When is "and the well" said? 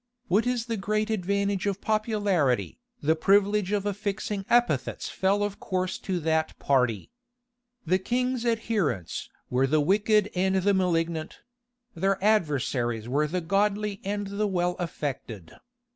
14.03-14.75